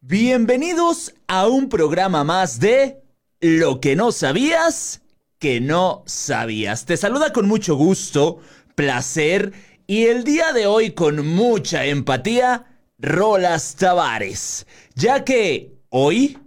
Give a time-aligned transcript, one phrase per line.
[0.00, 3.02] Bienvenidos a un programa más de
[3.40, 5.02] Lo que no sabías
[5.40, 6.84] que no sabías.
[6.84, 8.38] Te saluda con mucho gusto,
[8.76, 9.52] placer
[9.88, 12.66] y el día de hoy con mucha empatía,
[12.98, 16.38] Rolas Tavares, ya que hoy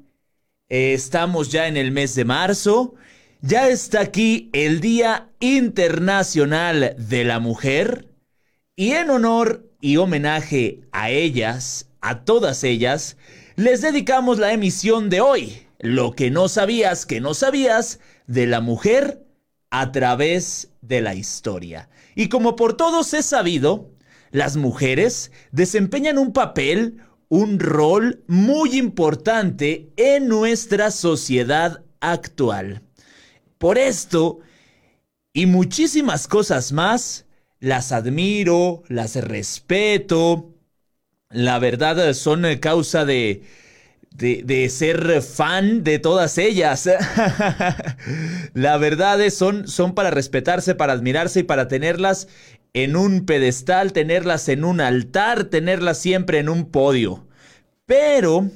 [0.70, 2.96] eh, estamos ya en el mes de marzo,
[3.42, 8.08] ya está aquí el Día Internacional de la Mujer
[8.78, 13.18] y en honor y homenaje a ellas, a todas ellas,
[13.56, 18.62] les dedicamos la emisión de hoy, lo que no sabías que no sabías de la
[18.62, 19.26] mujer
[19.70, 21.90] a través de la historia.
[22.16, 23.92] Y como por todos es sabido,
[24.32, 32.84] las mujeres desempeñan un papel, un rol muy importante en nuestra sociedad actual.
[33.58, 34.40] Por esto
[35.34, 37.26] y muchísimas cosas más,
[37.60, 40.51] las admiro, las respeto.
[41.32, 43.44] La verdad son causa de,
[44.12, 46.90] de, ser fan de todas ellas.
[48.54, 52.28] la verdad es, son, son para respetarse, para admirarse y para tenerlas
[52.74, 57.28] en un pedestal, tenerlas en un altar, tenerlas siempre en un podio.
[57.86, 58.50] Pero,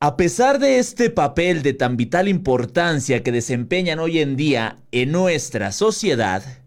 [0.00, 5.12] a pesar de este papel de tan vital importancia que desempeñan hoy en día en
[5.12, 6.61] nuestra sociedad,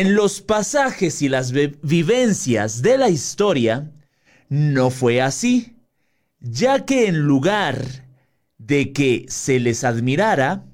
[0.00, 3.92] en los pasajes y las vivencias de la historia,
[4.48, 5.76] no fue así,
[6.40, 7.80] ya que en lugar
[8.58, 10.64] de que se les admirara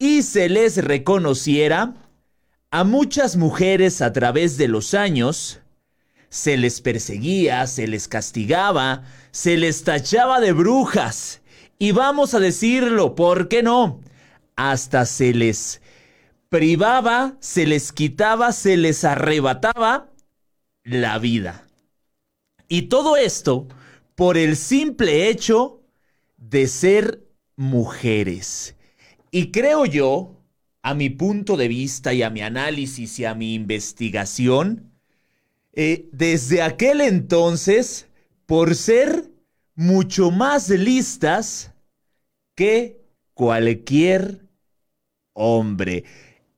[0.00, 1.94] y se les reconociera,
[2.72, 5.60] a muchas mujeres a través de los años,
[6.28, 11.40] se les perseguía, se les castigaba, se les tachaba de brujas,
[11.78, 14.00] y vamos a decirlo, ¿por qué no?
[14.56, 15.80] Hasta se les
[16.48, 20.10] privaba, se les quitaba, se les arrebataba
[20.82, 21.66] la vida.
[22.68, 23.68] Y todo esto
[24.14, 25.82] por el simple hecho
[26.36, 28.76] de ser mujeres.
[29.30, 30.36] Y creo yo,
[30.82, 34.92] a mi punto de vista y a mi análisis y a mi investigación,
[35.72, 38.08] eh, desde aquel entonces,
[38.46, 39.30] por ser
[39.74, 41.72] mucho más listas
[42.54, 43.00] que
[43.34, 44.48] cualquier
[45.34, 46.04] hombre.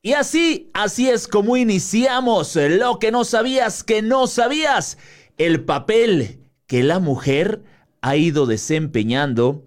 [0.03, 4.97] Y así, así es como iniciamos lo que no sabías que no sabías,
[5.37, 7.63] el papel que la mujer
[8.01, 9.63] ha ido desempeñando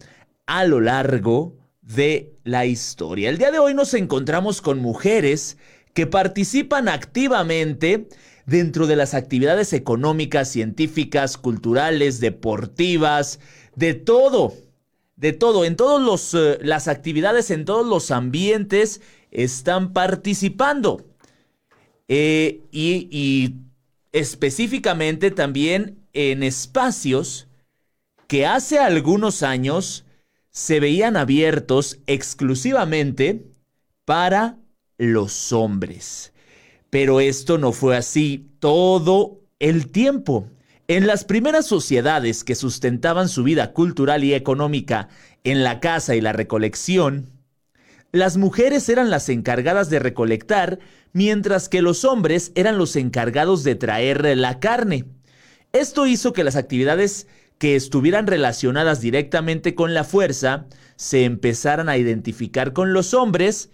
[0.48, 3.30] a lo largo de la historia.
[3.30, 5.58] El día de hoy nos encontramos con mujeres
[5.94, 8.08] que participan activamente
[8.48, 13.40] dentro de las actividades económicas, científicas, culturales, deportivas,
[13.76, 14.56] de todo,
[15.16, 19.02] de todo, en todas eh, las actividades, en todos los ambientes
[19.32, 21.06] están participando.
[22.08, 23.56] Eh, y,
[24.12, 27.48] específicamente también en espacios
[28.28, 30.06] que hace algunos años
[30.52, 33.48] se veían abiertos exclusivamente
[34.06, 34.60] para
[35.00, 36.32] los hombres.
[36.92, 40.48] Pero esto no fue así todo el tiempo.
[40.90, 45.08] En las primeras sociedades que sustentaban su vida cultural y económica
[45.46, 47.30] en la caza y la recolección,
[48.12, 50.80] las mujeres eran las encargadas de recolectar,
[51.14, 55.06] mientras que los hombres eran los encargados de traer la carne.
[55.72, 57.28] Esto hizo que las actividades
[57.60, 60.66] que estuvieran relacionadas directamente con la fuerza
[60.98, 63.70] se empezaran a identificar con los hombres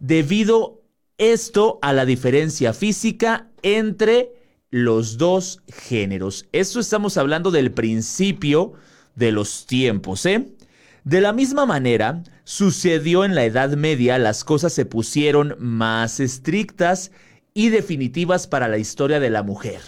[0.00, 0.82] debido
[1.18, 4.32] esto a la diferencia física entre
[4.76, 6.44] los dos géneros.
[6.52, 8.74] Esto estamos hablando del principio
[9.14, 10.52] de los tiempos, ¿eh?
[11.02, 17.10] De la misma manera, sucedió en la Edad Media, las cosas se pusieron más estrictas
[17.54, 19.80] y definitivas para la historia de la mujer.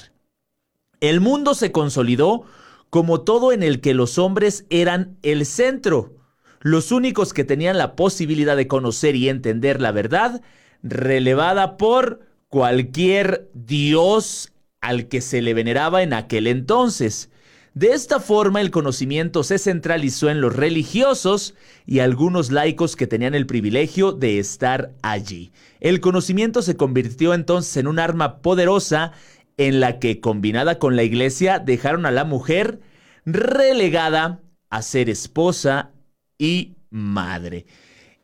[1.00, 2.44] El mundo se consolidó
[2.88, 6.15] como todo en el que los hombres eran el centro,
[6.60, 10.41] los únicos que tenían la posibilidad de conocer y entender la verdad,
[10.82, 14.50] relevada por cualquier dios
[14.81, 17.31] al que se le veneraba en aquel entonces.
[17.75, 21.54] De esta forma el conocimiento se centralizó en los religiosos
[21.86, 25.53] y algunos laicos que tenían el privilegio de estar allí.
[25.78, 29.13] El conocimiento se convirtió entonces en un arma poderosa
[29.59, 32.80] en la que, combinada con la iglesia, dejaron a la mujer
[33.25, 34.41] relegada
[34.71, 35.92] a ser esposa
[36.39, 37.66] y madre.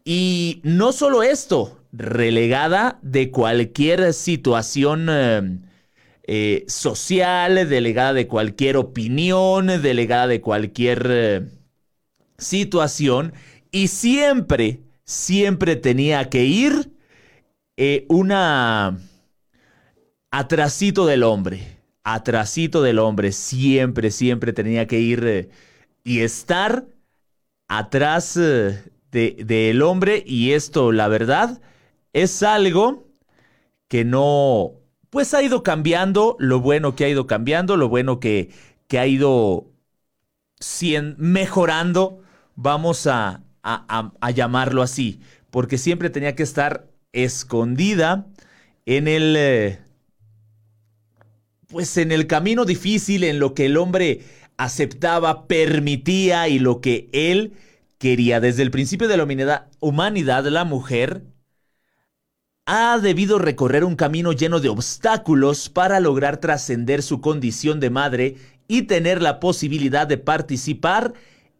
[0.05, 5.07] Y no solo esto, relegada de cualquier situación...
[5.11, 5.59] Eh,
[6.27, 11.43] eh, social, delegada de cualquier opinión, delegada de cualquier eh,
[12.39, 13.35] situación.
[13.71, 16.93] Y siempre, siempre tenía que ir
[17.77, 18.99] eh, una
[20.31, 21.79] atrasito del hombre.
[22.05, 25.51] atrasito del hombre, siempre, siempre tenía que ir
[26.05, 26.87] y estar
[27.69, 28.39] atrás
[29.11, 31.61] del hombre y esto, la verdad,
[32.13, 33.07] es algo
[33.89, 34.73] que no,
[35.15, 38.51] pues ha ido cambiando, lo bueno que ha ido cambiando, lo bueno que,
[38.89, 39.71] que ha ido
[41.19, 42.21] mejorando,
[42.57, 45.21] vamos a, a, llamarlo así,
[45.53, 48.27] porque siempre tenía que estar escondida
[48.87, 49.79] en el, eh,
[51.69, 54.23] pues en el camino difícil, en lo que el hombre
[54.57, 57.53] aceptaba, permitía y lo que él
[57.99, 58.41] quería.
[58.41, 61.23] Desde el principio de la humanidad, la mujer
[62.67, 68.37] ha debido recorrer un camino lleno de obstáculos para lograr trascender su condición de madre
[68.69, 71.13] y tener la posibilidad de participar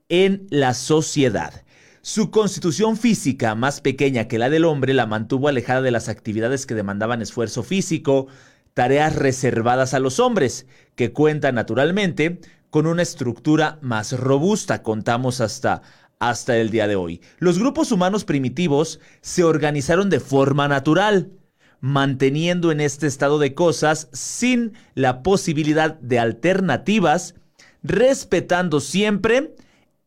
[0.09, 1.63] en la sociedad.
[2.01, 6.67] Su constitución física, más pequeña que la del hombre, la mantuvo alejada de las actividades
[6.67, 8.27] que demandaban esfuerzo físico,
[8.73, 10.67] tareas reservadas a los hombres,
[10.97, 12.41] que cuentan naturalmente
[12.71, 15.83] con una estructura más robusta, contamos hasta,
[16.19, 17.21] hasta el día de hoy.
[17.39, 21.33] Los grupos humanos primitivos se organizaron de forma natural,
[21.81, 27.35] manteniendo en este estado de cosas sin la posibilidad de alternativas,
[27.83, 29.55] respetando siempre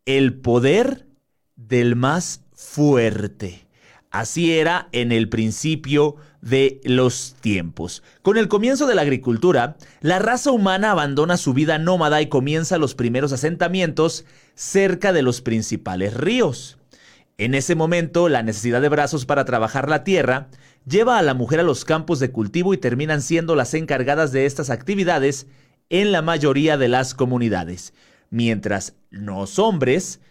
[0.06, 1.06] el poder
[1.56, 3.67] del más fuerte.
[4.18, 8.02] Así era en el principio de los tiempos.
[8.24, 12.80] Con el comienzo de la agricultura, la raza humana abandona su vida nómada y comienza
[12.80, 14.26] los primeros asentamientos
[14.56, 16.80] cerca de los principales ríos.
[17.38, 20.48] En ese momento, la necesidad de brazos para trabajar la tierra
[20.88, 24.48] lleva a la mujer a los campos de cultivo y terminan siendo las encargadas de
[24.48, 25.46] estas actividades
[25.92, 27.94] en la mayoría de las comunidades,
[28.32, 30.22] mientras los hombres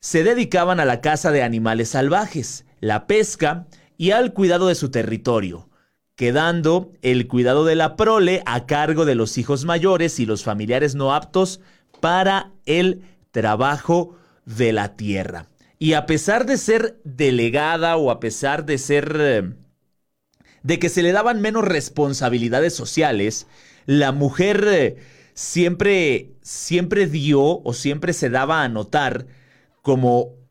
[0.00, 4.90] se dedicaban a la caza de animales salvajes, la pesca y al cuidado de su
[4.90, 5.70] territorio,
[6.16, 10.96] quedando el cuidado de la prole a cargo de los hijos mayores y los familiares
[10.96, 11.60] no aptos
[12.00, 15.46] para el trabajo de la tierra.
[15.78, 19.16] Y a pesar de ser delegada o a pesar de ser...
[19.18, 19.52] Eh,
[20.64, 23.46] de que se le daban menos responsabilidades sociales,
[23.86, 24.96] la mujer eh,
[25.34, 29.26] siempre, siempre dio o siempre se daba a notar
[29.82, 30.41] como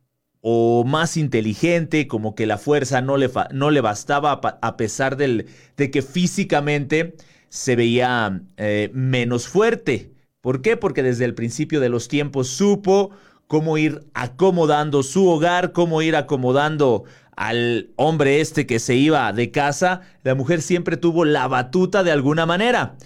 [0.42, 5.46] o más inteligente, como que la fuerza no le, no le bastaba a pesar del,
[5.76, 7.14] de que físicamente
[7.48, 10.12] se veía eh, menos fuerte.
[10.40, 10.76] ¿Por qué?
[10.76, 13.10] Porque desde el principio de los tiempos supo
[13.46, 17.04] cómo ir acomodando su hogar, cómo ir acomodando
[17.36, 20.00] al hombre este que se iba de casa.
[20.24, 22.96] La mujer siempre tuvo la batuta de alguna manera.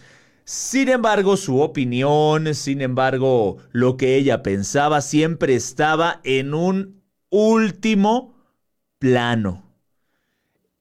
[0.45, 6.96] Sin embargo, su opinión, sin embargo, lo que ella pensaba siempre estaba en un
[7.31, 8.35] último
[8.99, 9.65] plano.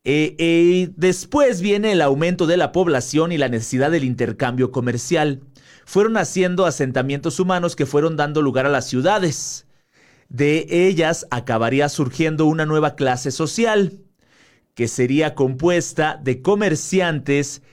[0.03, 5.41] Eh, eh, después viene el aumento de la población y la necesidad del intercambio comercial.
[5.85, 9.65] Fueron haciendo asentamientos humanos que fueron dando lugar a las ciudades.
[10.29, 13.99] De ellas acabaría surgiendo una nueva clase social,
[14.75, 17.63] que sería compuesta de comerciantes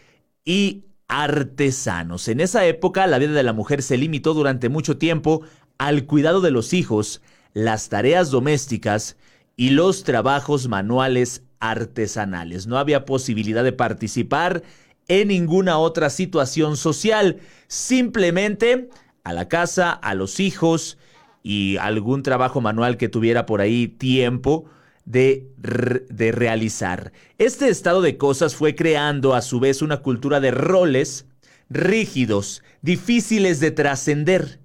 [0.45, 2.29] y artesanos.
[2.29, 5.43] En esa época la vida de la mujer se limitó durante mucho tiempo
[5.77, 7.21] al cuidado de los hijos,
[7.55, 9.17] las tareas domésticas
[9.57, 12.67] y los trabajos manuales artesanales.
[12.67, 14.63] No había posibilidad de participar
[15.09, 17.39] en ninguna otra situación social,
[17.69, 18.89] simplemente
[19.25, 20.99] a la casa, a los hijos
[21.43, 24.65] y algún trabajo manual que tuviera por ahí tiempo
[25.05, 27.13] de, de realizar.
[27.39, 31.27] Este estado de cosas fue creando a su vez una cultura de roles
[31.69, 34.61] rígidos, difíciles de trascender,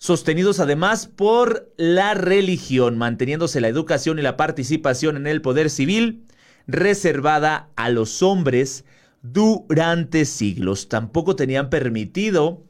[0.00, 6.24] sostenidos además por la religión, manteniéndose la educación y la participación en el poder civil
[6.66, 8.86] reservada a los hombres
[9.22, 10.88] durante siglos.
[10.88, 12.64] Tampoco tenían permitido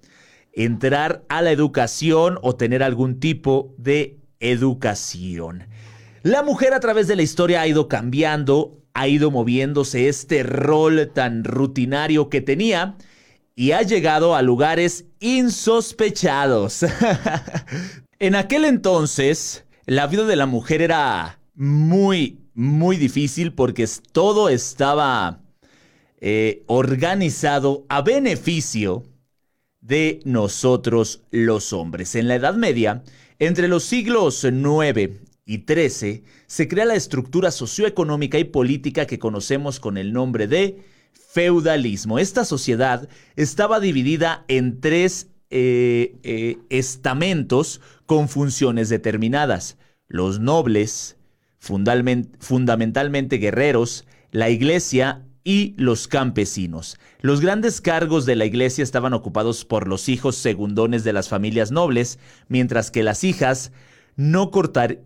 [0.53, 5.69] entrar a la educación o tener algún tipo de educación.
[6.25, 11.13] La mujer a través de la historia ha ido cambiando, ha ido moviéndose este rol
[11.15, 12.97] tan rutinario que tenía
[13.61, 16.83] y ha llegado a lugares insospechados.
[18.19, 25.43] en aquel entonces, la vida de la mujer era muy, muy difícil porque todo estaba
[26.23, 29.03] eh, organizado a beneficio
[29.83, 32.15] de nosotros los hombres.
[32.15, 33.05] En la Edad Media,
[33.39, 39.81] entre los siglos 9 y 13 se crea la estructura socioeconómica y política que conocemos
[39.81, 42.19] con el nombre de feudalismo.
[42.19, 49.79] Esta sociedad estaba dividida en tres eh, eh, estamentos con funciones determinadas.
[50.09, 51.17] Los nobles,
[51.59, 56.99] fundamentalmente guerreros, la iglesia y los campesinos.
[57.21, 61.71] Los grandes cargos de la iglesia estaban ocupados por los hijos segundones de las familias
[61.71, 63.73] nobles, mientras que las hijas
[64.17, 64.51] no,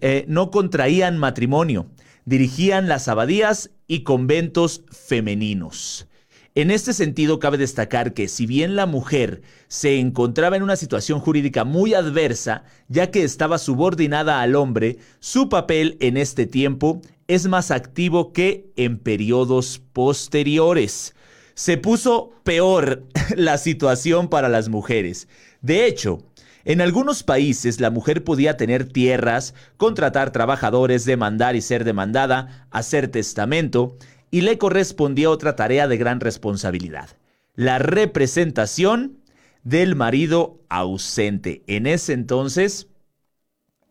[0.00, 1.87] eh, no contraían matrimonio,
[2.24, 6.08] dirigían las abadías y conventos femeninos.
[6.56, 11.18] En este sentido, cabe destacar que si bien la mujer se encontraba en una situación
[11.18, 17.48] jurídica muy adversa, ya que estaba subordinada al hombre, su papel en este tiempo es
[17.48, 21.16] más activo que en periodos posteriores.
[21.54, 23.02] Se puso peor
[23.36, 25.26] la situación para las mujeres.
[25.60, 26.22] De hecho,
[26.64, 33.09] en algunos países la mujer podía tener tierras, contratar trabajadores, demandar y ser demandada, hacer
[33.09, 33.97] testamento,
[34.30, 37.11] y le correspondía otra tarea de gran responsabilidad,
[37.54, 39.18] la representación
[39.62, 41.62] del marido ausente.
[41.66, 42.88] En ese entonces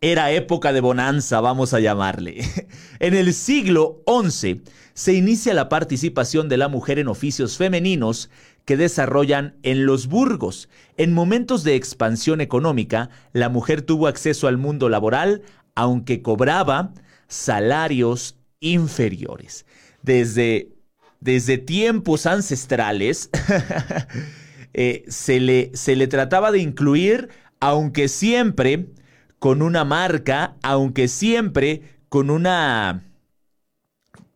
[0.01, 2.43] era época de bonanza, vamos a llamarle.
[2.99, 4.61] En el siglo XI
[4.93, 8.29] se inicia la participación de la mujer en oficios femeninos
[8.65, 10.69] que desarrollan en los burgos.
[10.97, 15.41] En momentos de expansión económica, la mujer tuvo acceso al mundo laboral,
[15.75, 16.93] aunque cobraba
[17.27, 19.65] salarios inferiores
[20.03, 20.69] desde,
[21.19, 23.29] desde tiempos ancestrales,
[24.73, 27.29] eh, se, le, se le trataba de incluir,
[27.59, 28.87] aunque siempre
[29.39, 33.03] con una marca, aunque siempre con una,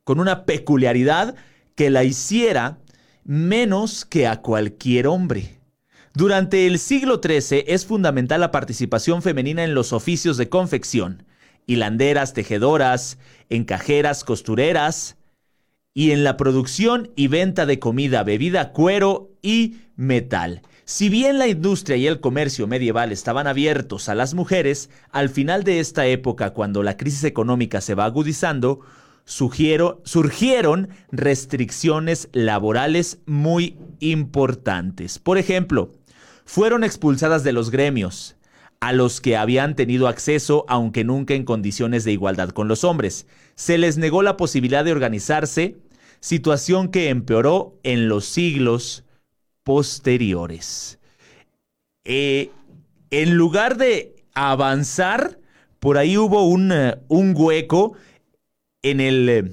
[0.04, 1.36] con una peculiaridad
[1.76, 2.80] que la hiciera
[3.28, 5.60] menos que a cualquier hombre.
[6.14, 11.24] Durante el siglo XIII es fundamental la participación femenina en los oficios de confección,
[11.68, 13.20] hilanderas, tejedoras,
[13.50, 15.18] encajeras, costureras,
[15.94, 20.62] y en la producción y venta de comida, bebida, cuero y metal.
[20.86, 25.64] Si bien la industria y el comercio medieval estaban abiertos a las mujeres, al final
[25.64, 28.80] de esta época, cuando la crisis económica se va agudizando,
[29.28, 35.20] surgieron restricciones laborales muy importantes.
[35.20, 35.92] Por ejemplo,
[36.46, 38.38] fueron expulsadas de los gremios,
[38.80, 43.28] a los que habían tenido acceso, aunque nunca en condiciones de igualdad con los hombres.
[43.56, 45.76] Se les negó la posibilidad de organizarse
[46.20, 49.04] situación que empeoró en los siglos
[49.64, 51.00] posteriores.
[52.06, 52.52] Eh,
[53.12, 55.40] en lugar de avanzar,
[55.80, 57.94] por ahí hubo un, eh, un hueco
[58.82, 59.52] en el, eh,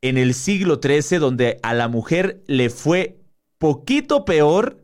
[0.00, 3.18] en el siglo XIII donde a la mujer le fue
[3.58, 4.82] poquito peor,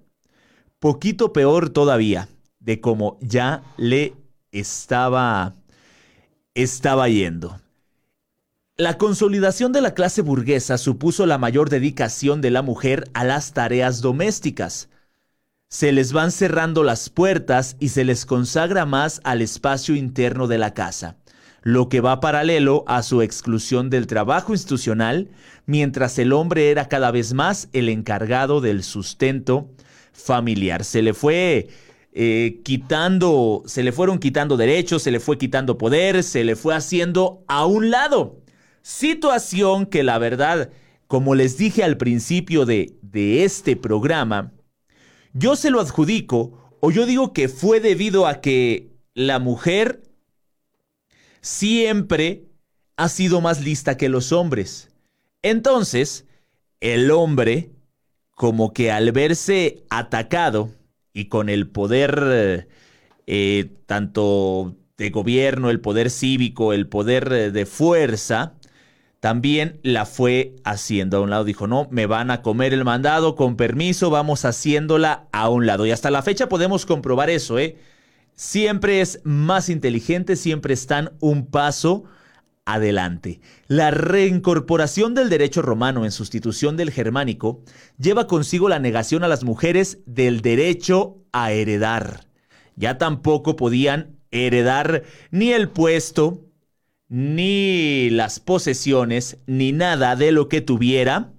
[0.78, 2.28] poquito peor todavía
[2.61, 4.14] de como ya le
[4.52, 5.54] estaba,
[6.54, 7.61] estaba yendo.
[8.76, 13.52] La consolidación de la clase burguesa supuso la mayor dedicación de la mujer a las
[13.52, 14.88] tareas domésticas.
[15.68, 20.59] Se les van cerrando las puertas y se les consagra más al espacio interno de
[20.59, 21.16] la casa,
[21.68, 25.28] lo que va paralelo a su exclusión del trabajo institucional,
[25.66, 29.68] mientras el hombre era cada vez más el encargado del sustento
[30.14, 30.82] familiar.
[30.82, 31.68] Se le fue
[32.14, 36.75] eh, quitando, se le fueron quitando derechos, se le fue quitando poder, se le fue
[36.75, 38.40] haciendo a un lado.
[38.80, 40.70] Situación que la verdad,
[41.06, 44.54] como les dije al principio de, de este programa,
[45.34, 50.07] yo se lo adjudico o yo digo que fue debido a que la mujer
[51.40, 52.45] siempre
[52.97, 54.90] ha sido más lista que los hombres.
[55.42, 56.26] Entonces,
[56.80, 57.71] el hombre,
[58.33, 60.71] como que al verse atacado
[61.12, 62.68] y con el poder
[63.26, 68.54] eh, tanto de gobierno, el poder cívico, el poder eh, de fuerza,
[69.21, 71.45] también la fue haciendo a un lado.
[71.45, 75.87] Dijo, no, me van a comer el mandado, con permiso, vamos haciéndola a un lado.
[75.87, 77.76] Y hasta la fecha podemos comprobar eso, ¿eh?
[78.38, 82.04] Siempre es más inteligente, siempre están un paso
[82.64, 83.40] adelante.
[83.66, 87.64] La reincorporación del derecho romano en sustitución del germánico
[87.99, 92.28] lleva consigo la negación a las mujeres del derecho a heredar.
[92.76, 95.02] Ya tampoco podían heredar
[95.33, 96.45] ni el puesto,
[97.09, 101.33] ni las posesiones, ni nada de lo que tuviera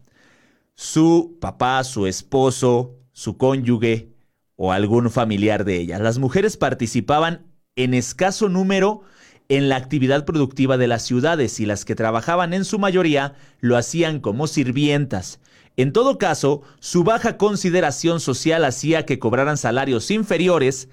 [0.76, 4.19] su papá, su esposo, su cónyuge
[4.62, 6.00] o algún familiar de ella.
[6.00, 7.46] Las mujeres participaban
[7.78, 9.04] en escaso número
[9.48, 13.78] en la actividad productiva de las ciudades y las que trabajaban en su mayoría lo
[13.78, 15.40] hacían como sirvientas.
[15.78, 20.90] En todo caso, su baja consideración social hacía que cobraran salarios inferiores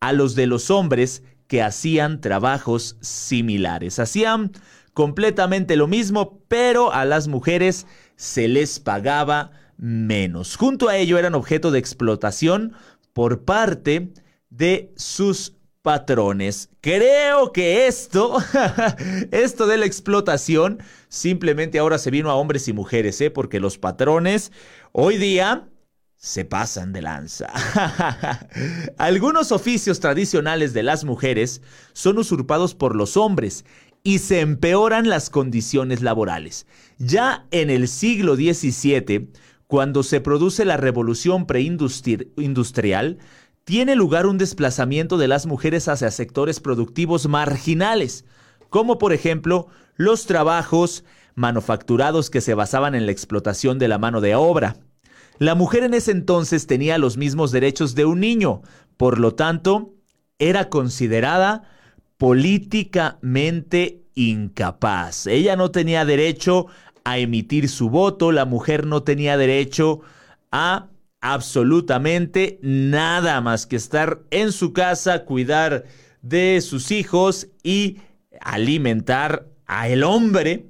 [0.00, 4.00] a los de los hombres que hacían trabajos similares.
[4.00, 4.50] Hacían
[4.92, 10.56] completamente lo mismo, pero a las mujeres se les pagaba menos.
[10.56, 12.74] Junto a ello eran objeto de explotación
[13.14, 14.12] por parte
[14.50, 16.68] de sus patrones.
[16.80, 18.38] Creo que esto,
[19.30, 23.30] esto de la explotación, simplemente ahora se vino a hombres y mujeres, ¿eh?
[23.30, 24.52] porque los patrones
[24.92, 25.68] hoy día
[26.16, 27.52] se pasan de lanza.
[28.98, 31.60] Algunos oficios tradicionales de las mujeres
[31.92, 33.66] son usurpados por los hombres
[34.02, 36.66] y se empeoran las condiciones laborales.
[36.98, 39.28] Ya en el siglo XVII,
[39.66, 43.18] cuando se produce la revolución preindustrial,
[43.64, 48.24] tiene lugar un desplazamiento de las mujeres hacia sectores productivos marginales,
[48.68, 51.04] como por ejemplo los trabajos
[51.34, 54.76] manufacturados que se basaban en la explotación de la mano de obra.
[55.38, 58.62] La mujer en ese entonces tenía los mismos derechos de un niño,
[58.96, 59.94] por lo tanto,
[60.38, 61.64] era considerada
[62.18, 65.26] políticamente incapaz.
[65.26, 66.66] Ella no tenía derecho
[67.04, 70.00] a emitir su voto, la mujer no tenía derecho
[70.50, 70.88] a
[71.20, 75.84] absolutamente nada más que estar en su casa, cuidar
[76.22, 77.98] de sus hijos y
[78.40, 80.66] alimentar a el hombre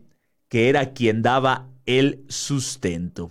[0.49, 3.31] que era quien daba el sustento.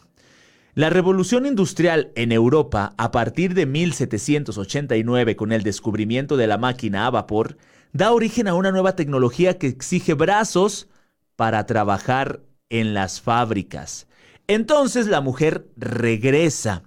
[0.76, 7.06] La revolución industrial en Europa, a partir de 1789 con el descubrimiento de la máquina
[7.06, 7.58] a vapor,
[7.92, 10.90] da origen a una nueva tecnología que exige brazos
[11.36, 12.42] para trabajar
[12.74, 14.08] en las fábricas.
[14.48, 16.84] Entonces la mujer regresa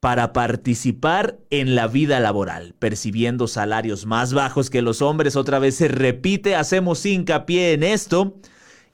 [0.00, 5.36] para participar en la vida laboral, percibiendo salarios más bajos que los hombres.
[5.36, 8.38] Otra vez se repite, hacemos hincapié en esto,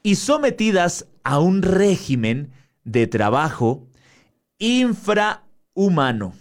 [0.03, 2.51] y sometidas a un régimen
[2.85, 3.87] de trabajo
[4.59, 6.35] infrahumano.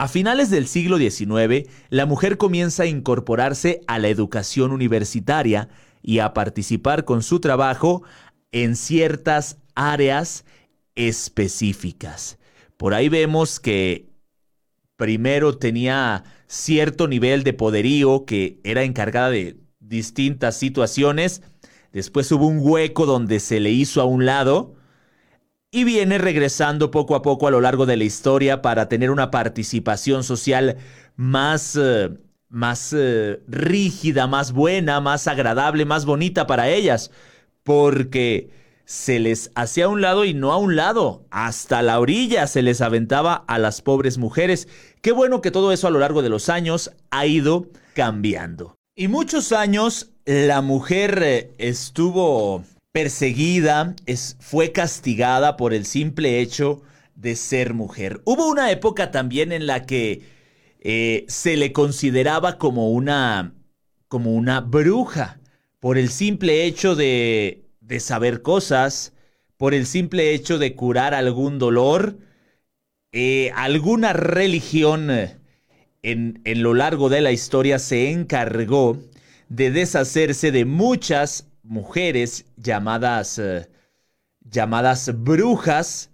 [0.00, 5.68] A finales del siglo XIX, la mujer comienza a incorporarse a la educación universitaria
[6.02, 8.02] y a participar con su trabajo
[8.52, 10.44] en ciertas áreas
[10.94, 12.38] específicas.
[12.76, 14.08] Por ahí vemos que
[14.96, 21.42] primero tenía cierto nivel de poderío, que era encargada de distintas situaciones,
[21.92, 24.74] después hubo un hueco donde se le hizo a un lado,
[25.70, 29.30] y viene regresando poco a poco a lo largo de la historia para tener una
[29.30, 30.78] participación social
[31.16, 32.10] más, eh,
[32.48, 37.10] más eh, rígida, más buena, más agradable, más bonita para ellas,
[37.62, 38.50] porque
[38.84, 42.62] se les hacía a un lado y no a un lado, hasta la orilla se
[42.62, 44.66] les aventaba a las pobres mujeres.
[45.02, 48.74] Qué bueno que todo eso a lo largo de los años ha ido cambiando.
[48.96, 53.94] Y muchos años la mujer eh, estuvo perseguida,
[54.40, 56.82] fue castigada por el simple hecho
[57.14, 58.20] de ser mujer.
[58.24, 60.37] Hubo una época también en la que
[60.80, 63.54] eh, se le consideraba como una,
[64.08, 65.40] como una bruja,
[65.80, 69.12] por el simple hecho de, de saber cosas,
[69.56, 72.18] por el simple hecho de curar algún dolor,
[73.12, 75.10] eh, alguna religión
[76.02, 78.98] en, en lo largo de la historia se encargó
[79.48, 83.68] de deshacerse de muchas mujeres llamadas, eh,
[84.40, 86.10] llamadas brujas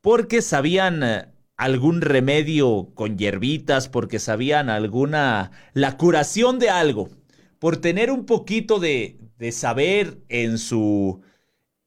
[0.00, 7.10] porque sabían eh, algún remedio con hierbitas, porque sabían alguna, la curación de algo,
[7.58, 9.18] por tener un poquito de,
[9.52, 11.22] saber en su,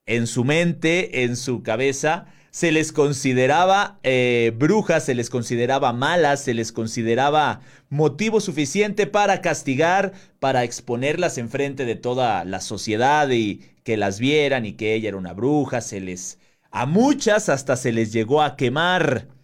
[0.06, 6.42] en su mente, en su cabeza, se les consideraba eh, brujas, se les consideraba malas,
[6.42, 13.62] se les consideraba motivo suficiente para castigar, para exponerlas enfrente de toda la sociedad y
[13.84, 16.40] que las vieran y que ella era una bruja, se les...
[16.72, 19.35] A muchas hasta se les llegó a quemar.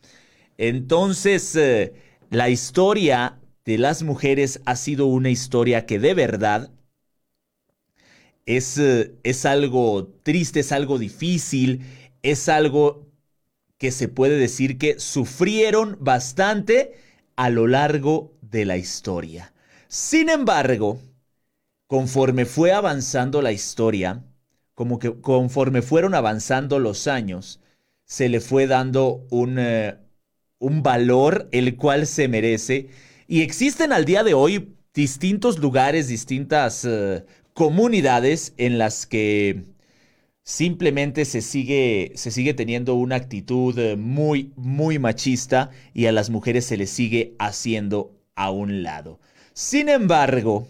[0.57, 1.93] Entonces, eh,
[2.29, 6.71] la historia de las mujeres ha sido una historia que de verdad
[8.45, 11.81] es, eh, es algo triste, es algo difícil,
[12.23, 13.07] es algo
[13.77, 16.93] que se puede decir que sufrieron bastante
[17.35, 19.53] a lo largo de la historia.
[19.87, 20.99] Sin embargo,
[21.87, 24.23] conforme fue avanzando la historia,
[24.75, 27.59] como que conforme fueron avanzando los años,
[28.05, 29.97] se le fue dando un, eh,
[30.61, 32.87] un valor el cual se merece.
[33.27, 39.65] Y existen al día de hoy distintos lugares, distintas eh, comunidades en las que
[40.43, 46.29] simplemente se sigue, se sigue teniendo una actitud eh, muy, muy machista y a las
[46.29, 49.19] mujeres se les sigue haciendo a un lado.
[49.53, 50.67] Sin embargo,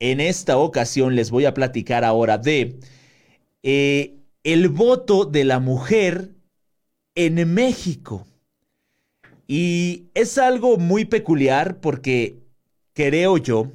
[0.00, 2.78] en esta ocasión les voy a platicar ahora de
[3.62, 6.30] eh, el voto de la mujer
[7.14, 8.26] en México.
[9.46, 12.40] Y es algo muy peculiar porque
[12.94, 13.72] creo yo,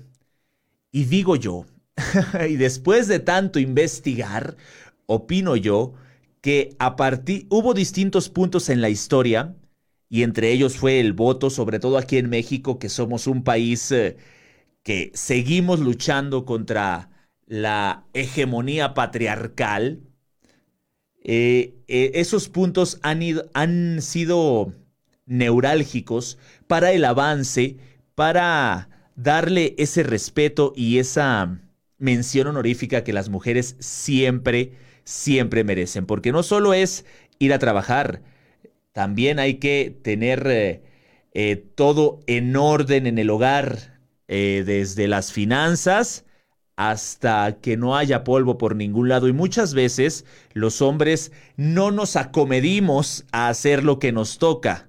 [0.91, 1.65] y digo yo,
[2.49, 4.57] y después de tanto investigar,
[5.05, 5.93] opino yo,
[6.41, 9.55] que a partir hubo distintos puntos en la historia
[10.09, 13.91] y entre ellos fue el voto, sobre todo aquí en México, que somos un país
[13.93, 14.17] eh,
[14.83, 17.09] que seguimos luchando contra
[17.45, 20.01] la hegemonía patriarcal.
[21.23, 23.21] Eh, eh, esos puntos han,
[23.53, 24.73] han sido
[25.25, 27.77] neurálgicos para el avance,
[28.15, 31.59] para darle ese respeto y esa
[31.97, 36.05] mención honorífica que las mujeres siempre, siempre merecen.
[36.05, 37.05] Porque no solo es
[37.39, 38.21] ir a trabajar,
[38.91, 40.83] también hay que tener eh,
[41.33, 43.91] eh, todo en orden en el hogar,
[44.33, 46.23] eh, desde las finanzas
[46.77, 49.27] hasta que no haya polvo por ningún lado.
[49.27, 54.87] Y muchas veces los hombres no nos acomedimos a hacer lo que nos toca.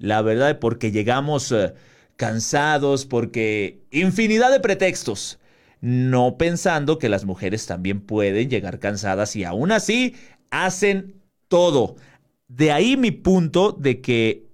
[0.00, 1.54] La verdad, porque llegamos
[2.16, 5.38] cansados, porque infinidad de pretextos.
[5.82, 10.16] No pensando que las mujeres también pueden llegar cansadas y aún así
[10.50, 11.96] hacen todo.
[12.48, 14.46] De ahí mi punto de que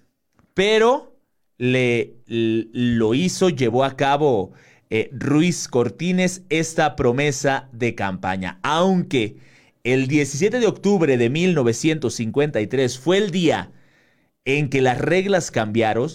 [0.54, 1.16] pero
[1.58, 4.52] le, lo hizo, llevó a cabo
[4.90, 8.60] eh, Ruiz Cortines esta promesa de campaña.
[8.62, 9.36] Aunque
[9.84, 13.72] el 17 de octubre de 1953 fue el día
[14.44, 16.10] en que las reglas cambiaron,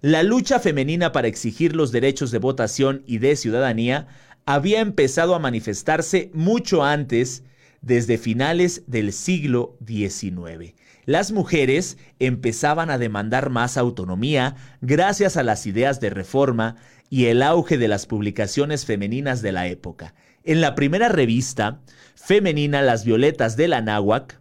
[0.00, 4.08] la lucha femenina para exigir los derechos de votación y de ciudadanía
[4.46, 7.44] había empezado a manifestarse mucho antes,
[7.80, 10.74] desde finales del siglo XIX
[11.08, 16.76] las mujeres empezaban a demandar más autonomía gracias a las ideas de reforma
[17.08, 20.14] y el auge de las publicaciones femeninas de la época.
[20.44, 21.80] En la primera revista
[22.14, 24.38] femenina Las Violetas de la Náhuac,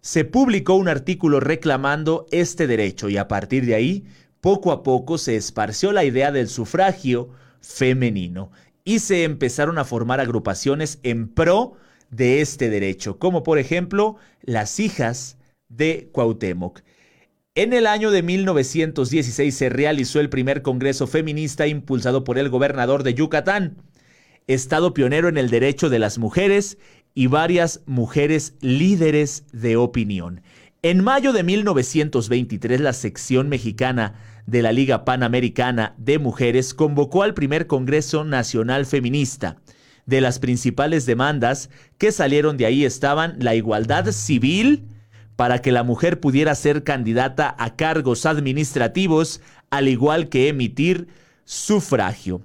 [0.00, 4.04] se publicó un artículo reclamando este derecho y a partir de ahí,
[4.40, 8.50] poco a poco se esparció la idea del sufragio femenino
[8.84, 11.74] y se empezaron a formar agrupaciones en pro
[12.10, 16.80] de este derecho, como por ejemplo las hijas de Cuauhtémoc.
[17.54, 23.02] En el año de 1916 se realizó el primer Congreso Feminista impulsado por el gobernador
[23.02, 23.82] de Yucatán,
[24.46, 26.78] estado pionero en el derecho de las mujeres
[27.14, 30.42] y varias mujeres líderes de opinión.
[30.82, 34.14] En mayo de 1923 la sección mexicana
[34.46, 39.58] de la Liga Panamericana de Mujeres convocó al primer Congreso Nacional Feminista.
[40.06, 44.86] De las principales demandas que salieron de ahí estaban la igualdad civil,
[45.36, 51.08] para que la mujer pudiera ser candidata a cargos administrativos, al igual que emitir
[51.44, 52.40] sufragio.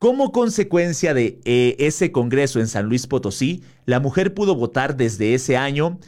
[0.00, 5.34] Como consecuencia de eh, ese Congreso en San Luis Potosí, la mujer pudo votar desde
[5.34, 6.00] ese año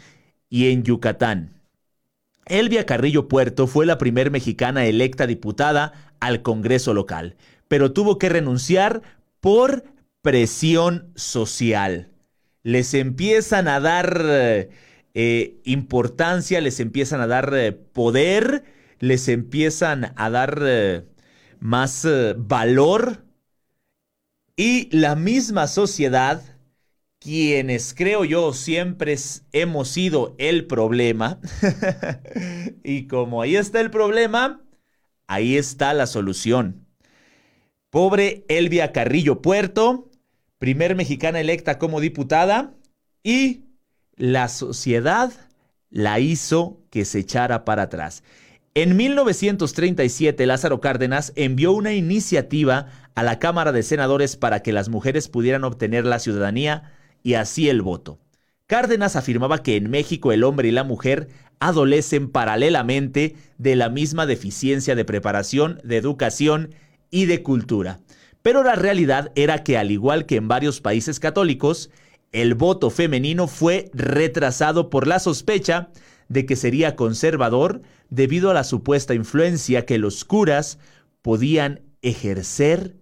[0.48, 1.50] y en Yucatán.
[2.46, 7.36] Elvia Carrillo Puerto fue la primer mexicana electa diputada al Congreso local,
[7.68, 9.02] pero tuvo que renunciar
[9.40, 9.84] por
[10.22, 12.10] presión social.
[12.62, 14.68] Les empiezan a dar...
[15.14, 18.62] Eh, importancia, les empiezan a dar eh, poder,
[19.00, 21.06] les empiezan a dar eh,
[21.58, 22.06] más
[22.36, 23.24] valor
[24.54, 26.42] y la misma sociedad,
[27.18, 29.16] quienes creo yo siempre
[29.52, 31.40] hemos sido el problema,
[32.84, 34.62] y como ahí está el problema,
[35.26, 36.86] ahí está la solución.
[37.90, 40.10] Pobre Elvia Carrillo Puerto,
[40.58, 42.74] primer mexicana electa como diputada
[43.22, 43.62] y
[44.16, 45.32] la sociedad
[45.90, 48.22] la hizo que se echara para atrás.
[48.74, 54.88] En 1937, Lázaro Cárdenas envió una iniciativa a la Cámara de Senadores para que las
[54.88, 58.18] mujeres pudieran obtener la ciudadanía y así el voto.
[58.66, 61.28] Cárdenas afirmaba que en México el hombre y la mujer
[61.58, 66.74] adolecen paralelamente de la misma deficiencia de preparación, de educación
[67.10, 68.00] y de cultura.
[68.42, 71.90] Pero la realidad era que al igual que en varios países católicos,
[72.32, 75.90] el voto femenino fue retrasado por la sospecha
[76.28, 80.78] de que sería conservador debido a la supuesta influencia que los curas
[81.22, 82.96] podían ejercer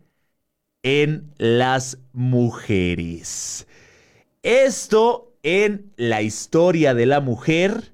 [0.82, 3.66] en las mujeres.
[4.46, 7.90] Esto en la historia de la mujer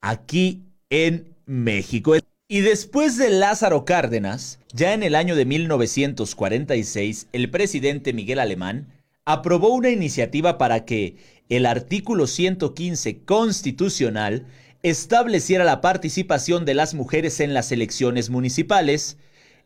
[0.00, 2.14] aquí en México.
[2.46, 8.92] Y después de Lázaro Cárdenas, ya en el año de 1946, el presidente Miguel Alemán
[9.24, 11.16] aprobó una iniciativa para que
[11.48, 14.46] el artículo 115 constitucional
[14.84, 19.16] estableciera la participación de las mujeres en las elecciones municipales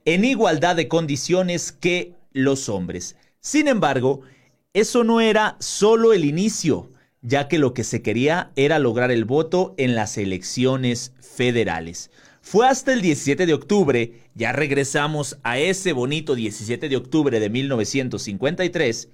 [0.06, 3.16] en igualdad de condiciones que los hombres.
[3.40, 4.22] Sin embargo,
[4.72, 9.24] eso no era solo el inicio, ya que lo que se quería era lograr el
[9.24, 12.10] voto en las elecciones federales.
[12.40, 17.50] Fue hasta el 17 de octubre, ya regresamos a ese bonito 17 de octubre de
[17.50, 19.08] 1953,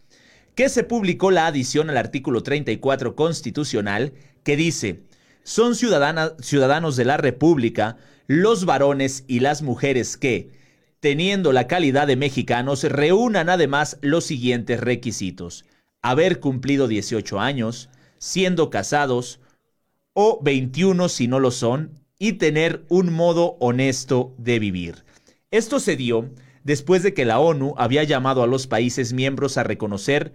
[0.54, 5.00] que se publicó la adición al artículo 34 constitucional que dice,
[5.42, 10.50] son ciudadanos de la República los varones y las mujeres que,
[11.00, 15.64] teniendo la calidad de mexicanos, reúnan además los siguientes requisitos.
[16.02, 19.40] Haber cumplido 18 años, siendo casados,
[20.12, 25.04] o 21 si no lo son, y tener un modo honesto de vivir.
[25.50, 26.30] Esto se dio
[26.64, 30.32] después de que la ONU había llamado a los países miembros a reconocer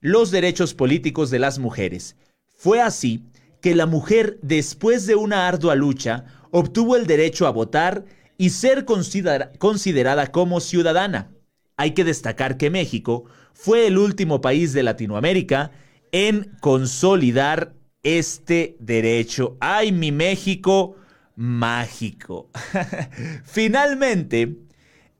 [0.00, 2.16] los derechos políticos de las mujeres.
[2.48, 3.24] Fue así
[3.60, 8.04] que la mujer, después de una ardua lucha, obtuvo el derecho a votar
[8.40, 11.30] y ser considerada como ciudadana.
[11.76, 15.72] Hay que destacar que México fue el último país de Latinoamérica
[16.10, 19.58] en consolidar este derecho.
[19.60, 20.96] ¡Ay, mi México!
[21.36, 22.48] mágico.
[23.44, 24.56] Finalmente,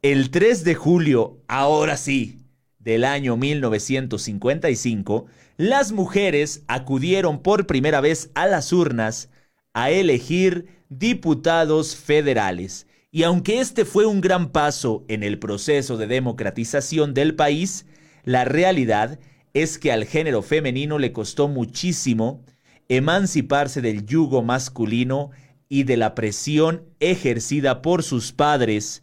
[0.00, 2.38] el 3 de julio, ahora sí,
[2.78, 5.26] del año 1955,
[5.58, 9.28] las mujeres acudieron por primera vez a las urnas
[9.74, 12.86] a elegir diputados federales.
[13.10, 17.86] Y aunque este fue un gran paso en el proceso de democratización del país,
[18.24, 19.18] la realidad
[19.52, 22.44] es que al género femenino le costó muchísimo
[22.88, 25.30] emanciparse del yugo masculino
[25.68, 29.02] y de la presión ejercida por sus padres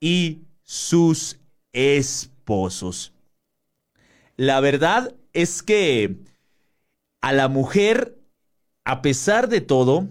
[0.00, 1.38] y sus
[1.72, 3.12] esposos.
[4.36, 6.16] La verdad es que
[7.20, 8.18] a la mujer,
[8.84, 10.08] a pesar de todo,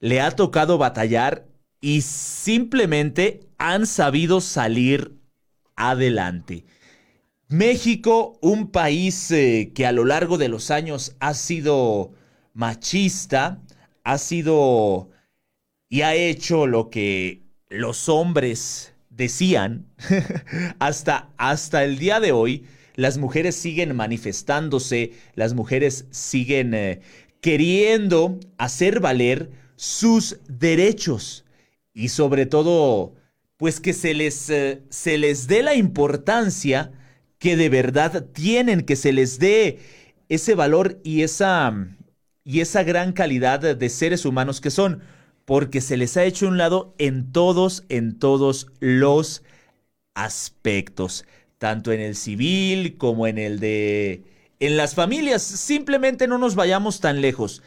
[0.00, 1.46] le ha tocado batallar
[1.82, 5.18] y simplemente han sabido salir
[5.76, 6.64] adelante.
[7.48, 12.12] México, un país eh, que a lo largo de los años ha sido
[12.54, 13.60] machista,
[14.04, 15.10] ha sido
[15.90, 19.86] y ha hecho lo que los hombres decían,
[20.78, 22.64] hasta, hasta el día de hoy,
[22.94, 27.00] las mujeres siguen manifestándose, las mujeres siguen eh,
[27.40, 31.41] queriendo hacer valer sus derechos
[31.94, 33.14] y sobre todo,
[33.56, 36.92] pues que se les, eh, se les dé la importancia
[37.38, 39.78] que de verdad tienen, que se les dé
[40.28, 41.88] ese valor y esa,
[42.44, 45.02] y esa gran calidad de seres humanos que son,
[45.44, 49.42] porque se les ha hecho un lado en todos, en todos los
[50.14, 51.24] aspectos,
[51.58, 54.24] tanto en el civil como en el de...
[54.60, 57.62] En las familias, simplemente no nos vayamos tan lejos.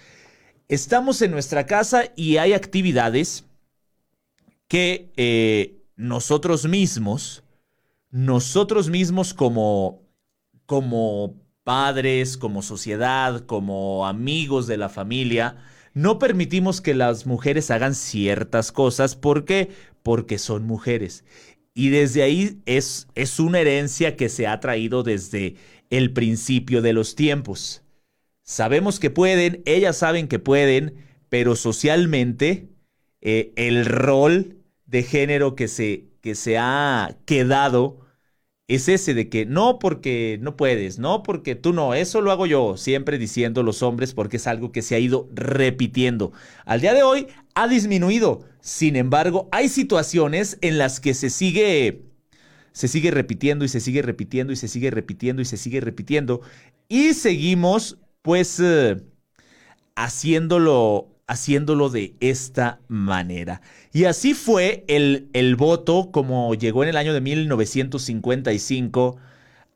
[0.69, 3.44] Estamos en nuestra casa y hay actividades
[4.67, 7.43] que eh, nosotros mismos,
[8.11, 10.03] nosotros mismos como,
[10.65, 15.57] como padres, como sociedad, como amigos de la familia,
[15.93, 19.15] no permitimos que las mujeres hagan ciertas cosas.
[19.15, 19.69] ¿Por qué?
[20.03, 21.23] Porque son mujeres.
[21.73, 25.55] Y desde ahí es, es una herencia que se ha traído desde
[25.89, 27.83] el principio de los tiempos.
[28.43, 30.95] Sabemos que pueden, ellas saben que pueden,
[31.29, 32.69] pero socialmente
[33.21, 34.54] eh, el rol
[34.85, 37.99] de género que se, que se ha quedado
[38.67, 42.47] es ese de que no porque no puedes, no porque tú no, eso lo hago
[42.47, 46.31] yo, siempre diciendo los hombres porque es algo que se ha ido repitiendo.
[46.65, 52.01] Al día de hoy ha disminuido, sin embargo, hay situaciones en las que se sigue
[52.73, 56.41] se sigue repitiendo y se sigue repitiendo y se sigue repitiendo y se sigue repitiendo
[56.89, 59.01] y seguimos pues eh,
[59.95, 63.61] haciéndolo haciéndolo de esta manera.
[63.91, 69.17] Y así fue el, el voto como llegó en el año de 1955,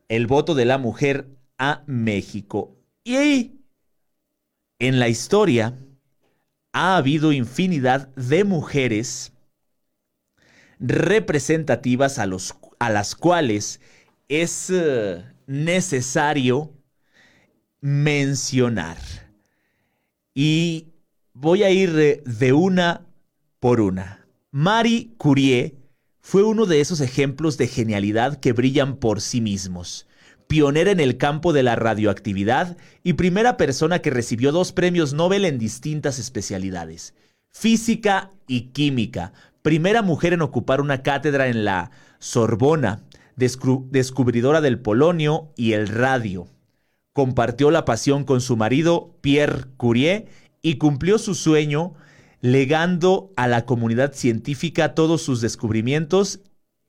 [0.08, 2.76] el voto de la mujer a México.
[3.04, 3.52] Y
[4.78, 5.74] en la historia,
[6.72, 9.32] ha habido infinidad de mujeres
[10.78, 13.80] representativas a, los, a las cuales
[14.28, 16.72] es eh, necesario
[17.80, 18.98] mencionar.
[20.34, 20.89] Y
[21.40, 23.06] voy a ir de una
[23.60, 24.26] por una.
[24.50, 25.74] Marie Curie
[26.20, 30.06] fue uno de esos ejemplos de genialidad que brillan por sí mismos.
[30.48, 35.46] Pionera en el campo de la radioactividad y primera persona que recibió dos premios Nobel
[35.46, 37.14] en distintas especialidades,
[37.50, 43.04] física y química, primera mujer en ocupar una cátedra en la Sorbona,
[43.36, 46.48] descubridora del polonio y el radio.
[47.14, 50.28] Compartió la pasión con su marido, Pierre Curie,
[50.62, 51.94] y cumplió su sueño
[52.40, 56.40] legando a la comunidad científica todos sus descubrimientos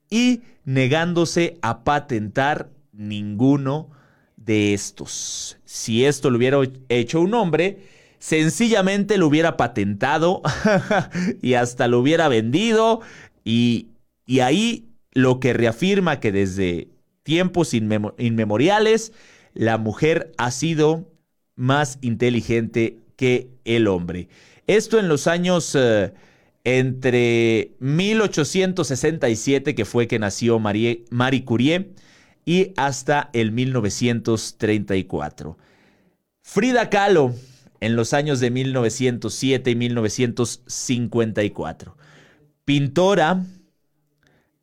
[0.09, 3.89] y negándose a patentar ninguno
[4.37, 5.57] de estos.
[5.65, 7.79] Si esto lo hubiera hecho un hombre,
[8.19, 10.41] sencillamente lo hubiera patentado
[11.41, 13.01] y hasta lo hubiera vendido
[13.43, 13.87] y,
[14.25, 16.89] y, ahí lo que reafirma que desde
[17.23, 19.13] tiempos inmemoriales
[19.53, 21.09] la mujer ha sido
[21.55, 24.29] más inteligente que el hombre.
[24.65, 26.11] Esto en los años eh,
[26.63, 31.91] entre 1867, que fue que nació Marie, Marie Curie,
[32.45, 35.55] y hasta el 1934.
[36.41, 37.35] Frida Kahlo,
[37.79, 41.95] en los años de 1907 y 1954.
[42.65, 43.45] Pintora,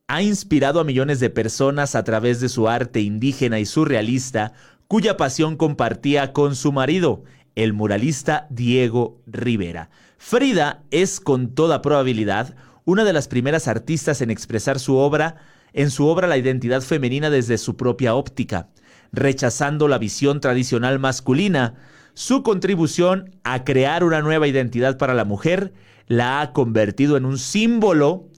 [0.08, 4.52] ha inspirado a millones de personas a través de su arte indígena y surrealista,
[4.88, 7.22] cuya pasión compartía con su marido,
[7.58, 9.90] el muralista Diego Rivera.
[10.16, 15.34] Frida es con toda probabilidad una de las primeras artistas en expresar su obra,
[15.72, 18.68] en su obra la identidad femenina desde su propia óptica,
[19.10, 21.74] rechazando la visión tradicional masculina.
[22.14, 25.72] Su contribución a crear una nueva identidad para la mujer
[26.06, 28.28] la ha convertido en un símbolo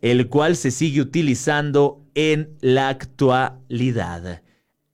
[0.00, 4.42] el cual se sigue utilizando en la actualidad.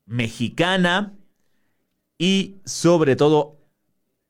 [0.07, 1.13] Mexicana
[2.19, 3.56] y sobre todo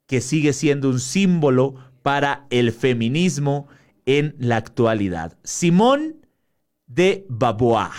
[0.06, 3.66] que sigue siendo un símbolo para el feminismo
[4.06, 5.36] en la actualidad.
[5.42, 6.24] Simón
[6.86, 7.90] de Babois.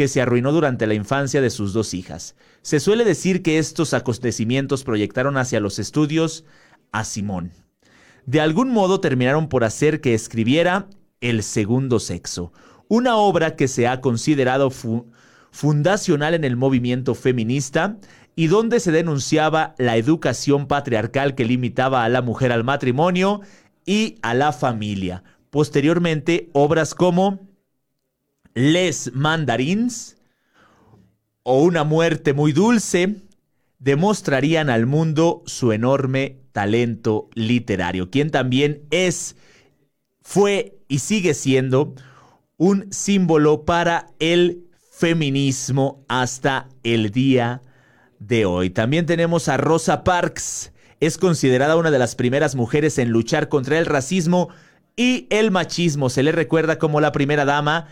[0.00, 2.34] que se arruinó durante la infancia de sus dos hijas.
[2.62, 6.46] Se suele decir que estos acontecimientos proyectaron hacia los estudios
[6.90, 7.52] a Simón.
[8.24, 10.86] De algún modo terminaron por hacer que escribiera
[11.20, 12.50] El segundo sexo,
[12.88, 14.70] una obra que se ha considerado
[15.50, 17.98] fundacional en el movimiento feminista
[18.34, 23.42] y donde se denunciaba la educación patriarcal que limitaba a la mujer al matrimonio
[23.84, 25.24] y a la familia.
[25.50, 27.49] Posteriormente, obras como
[28.54, 30.16] les Mandarins
[31.42, 33.16] o Una muerte muy dulce
[33.78, 39.36] demostrarían al mundo su enorme talento literario, quien también es,
[40.20, 41.94] fue y sigue siendo
[42.56, 47.62] un símbolo para el feminismo hasta el día
[48.18, 48.68] de hoy.
[48.68, 53.78] También tenemos a Rosa Parks, es considerada una de las primeras mujeres en luchar contra
[53.78, 54.50] el racismo
[54.94, 56.10] y el machismo.
[56.10, 57.88] Se le recuerda como la primera dama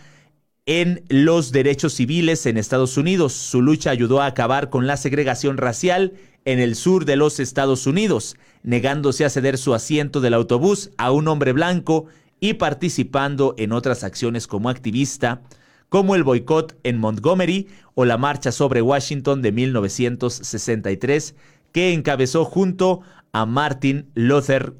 [0.69, 3.33] en los derechos civiles en Estados Unidos.
[3.33, 6.13] Su lucha ayudó a acabar con la segregación racial
[6.45, 11.11] en el sur de los Estados Unidos, negándose a ceder su asiento del autobús a
[11.11, 12.05] un hombre blanco
[12.39, 15.41] y participando en otras acciones como activista,
[15.89, 21.33] como el boicot en Montgomery o la marcha sobre Washington de 1963,
[21.71, 23.01] que encabezó junto
[23.31, 24.75] a Martin Luther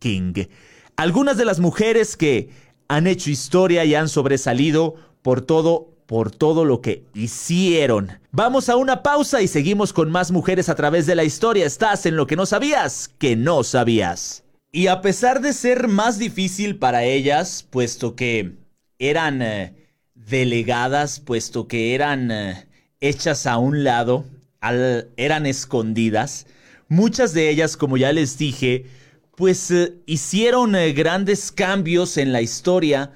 [0.00, 0.32] King.
[0.96, 2.50] Algunas de las mujeres que
[2.88, 8.18] han hecho historia y han sobresalido por todo por todo lo que hicieron.
[8.32, 11.66] Vamos a una pausa y seguimos con más mujeres a través de la historia.
[11.66, 14.42] Estás en lo que no sabías, que no sabías.
[14.72, 18.54] Y a pesar de ser más difícil para ellas, puesto que
[18.98, 19.74] eran eh,
[20.14, 22.66] delegadas, puesto que eran eh,
[23.00, 24.24] hechas a un lado,
[25.18, 26.46] eran escondidas,
[26.88, 28.86] muchas de ellas, como ya les dije,
[29.36, 33.12] pues eh, hicieron grandes cambios en la historia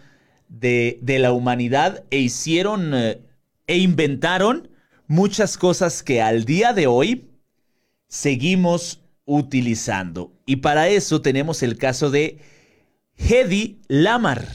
[0.59, 3.21] de, la humanidad e hicieron eh,
[3.67, 4.69] e inventaron
[5.07, 7.31] muchas cosas que al día de hoy
[8.09, 10.33] seguimos utilizando.
[10.47, 12.39] Y para eso tenemos el caso de
[13.17, 14.47] Hedy Lamar.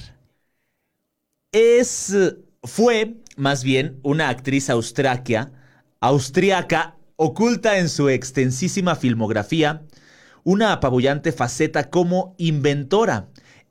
[1.52, 2.16] Es,
[2.64, 5.52] fue más bien una actriz austraquia,
[6.00, 9.84] austriaca oculta en su extensísima filmografía
[10.44, 13.28] una apabullante faceta como inventora.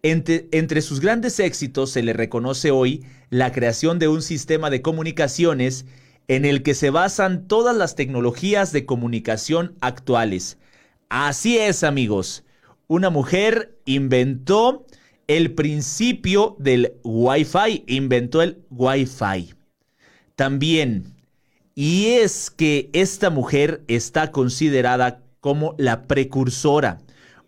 [0.08, 5.84] Entre, sus grandes éxitos se le reconoce hoy la creación de un sistema de comunicaciones
[6.28, 10.58] en el que se basan todas las tecnologías de comunicación actuales.
[11.08, 12.44] Así es, amigos.
[12.86, 14.86] Una mujer inventó
[15.26, 19.54] el principio del Wi-Fi, inventó el Wi-Fi.
[20.36, 21.16] También,
[21.74, 26.98] y es que esta mujer está considerada como la precursora.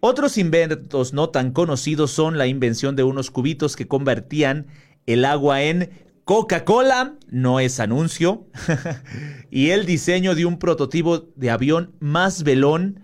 [0.00, 4.66] Otros inventos no tan conocidos son la invención de unos cubitos que convertían
[5.06, 5.90] el agua en
[6.24, 8.46] Coca-Cola, no es anuncio,
[9.50, 13.00] y el diseño de un prototipo de avión más velón,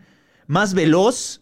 [0.47, 1.41] más veloz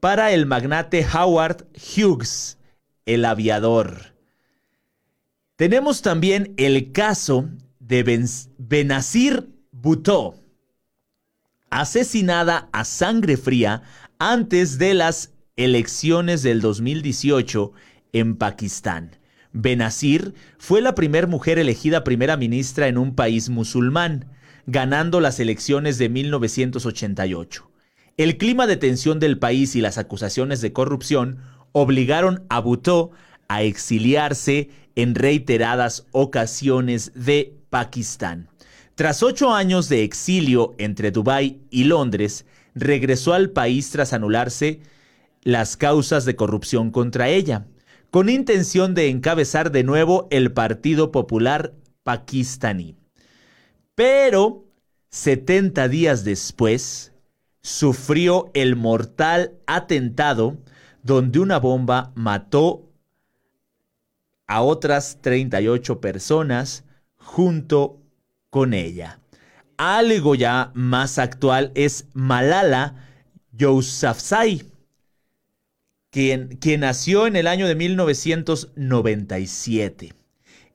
[0.00, 2.58] para el magnate Howard Hughes,
[3.06, 4.14] el aviador.
[5.56, 7.48] Tenemos también el caso
[7.80, 10.34] de Benazir Bhutto,
[11.70, 13.82] asesinada a sangre fría
[14.24, 17.72] antes de las elecciones del 2018
[18.12, 19.16] en Pakistán.
[19.52, 24.26] Benazir fue la primera mujer elegida primera ministra en un país musulmán,
[24.66, 27.68] ganando las elecciones de 1988.
[28.16, 31.38] El clima de tensión del país y las acusaciones de corrupción
[31.72, 33.10] obligaron a Bhutto
[33.48, 38.48] a exiliarse en reiteradas ocasiones de Pakistán.
[38.94, 44.80] Tras ocho años de exilio entre Dubái y Londres, regresó al país tras anularse
[45.42, 47.66] las causas de corrupción contra ella,
[48.10, 52.96] con intención de encabezar de nuevo el Partido Popular Pakistaní.
[53.94, 54.64] Pero,
[55.10, 57.12] 70 días después,
[57.62, 60.58] sufrió el mortal atentado
[61.02, 62.88] donde una bomba mató
[64.46, 66.84] a otras 38 personas
[67.16, 68.00] junto
[68.50, 69.21] con ella.
[69.76, 73.08] Algo ya más actual es Malala
[73.52, 74.62] Yousafzai,
[76.10, 80.14] quien, quien nació en el año de 1997.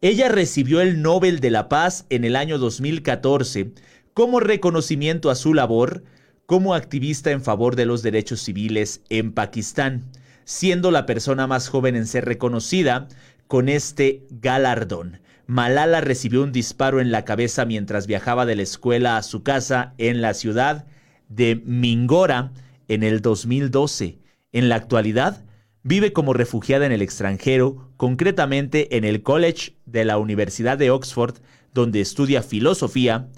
[0.02, 3.72] Ella recibió el Nobel de la Paz en el año 2014
[4.14, 6.04] como reconocimiento a su labor
[6.46, 10.06] como activista en favor de los derechos civiles en Pakistán,
[10.46, 13.08] siendo la persona más joven en ser reconocida
[13.48, 15.20] con este galardón.
[15.48, 19.94] Malala recibió un disparo en la cabeza mientras viajaba de la escuela a su casa
[19.98, 20.86] en la ciudad
[21.30, 22.52] de Mingora
[22.90, 24.20] en el 2012.
[24.52, 25.46] En la actualidad,
[25.84, 31.38] vive como refugiada en el extranjero, concretamente en el College de la Universidad de Oxford,
[31.74, 33.30] donde estudia filosofía,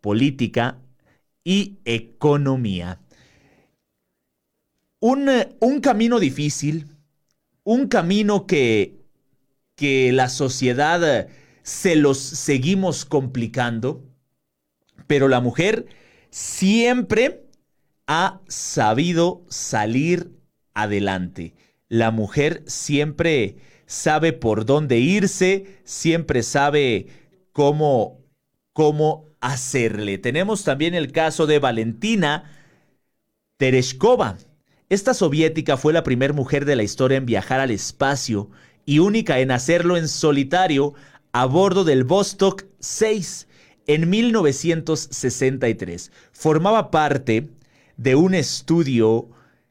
[0.00, 0.78] política
[1.42, 3.00] y economía.
[5.00, 6.92] Un, un camino difícil,
[7.64, 9.00] un camino que,
[9.74, 11.28] que la sociedad
[11.66, 14.04] se los seguimos complicando,
[15.08, 15.86] pero la mujer
[16.30, 17.42] siempre
[18.06, 20.30] ha sabido salir
[20.74, 21.54] adelante.
[21.88, 27.08] La mujer siempre sabe por dónde irse, siempre sabe
[27.50, 28.20] cómo,
[28.72, 30.18] cómo hacerle.
[30.18, 32.44] Tenemos también el caso de Valentina
[33.56, 34.38] Tereshkova.
[34.88, 38.50] Esta soviética fue la primera mujer de la historia en viajar al espacio
[38.84, 40.94] y única en hacerlo en solitario
[41.32, 43.48] a bordo del Vostok 6
[43.86, 46.12] en 1963.
[46.32, 47.48] Formaba parte
[47.96, 49.30] de un estudio